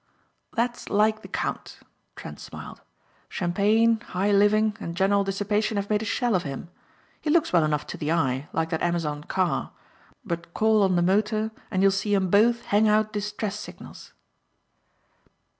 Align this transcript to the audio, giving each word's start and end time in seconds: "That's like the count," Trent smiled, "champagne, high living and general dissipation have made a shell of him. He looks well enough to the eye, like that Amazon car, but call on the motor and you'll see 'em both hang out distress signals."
"That's 0.55 0.89
like 0.89 1.21
the 1.21 1.27
count," 1.27 1.81
Trent 2.15 2.39
smiled, 2.39 2.81
"champagne, 3.29 3.99
high 3.99 4.31
living 4.31 4.75
and 4.79 4.97
general 4.97 5.23
dissipation 5.23 5.77
have 5.77 5.91
made 5.91 6.01
a 6.01 6.05
shell 6.05 6.33
of 6.33 6.41
him. 6.41 6.71
He 7.21 7.29
looks 7.29 7.53
well 7.53 7.63
enough 7.63 7.85
to 7.85 7.97
the 7.97 8.11
eye, 8.11 8.49
like 8.51 8.71
that 8.71 8.81
Amazon 8.81 9.23
car, 9.25 9.73
but 10.25 10.55
call 10.55 10.81
on 10.81 10.95
the 10.95 11.03
motor 11.03 11.51
and 11.69 11.83
you'll 11.83 11.91
see 11.91 12.15
'em 12.15 12.31
both 12.31 12.65
hang 12.65 12.87
out 12.89 13.13
distress 13.13 13.59
signals." 13.59 14.13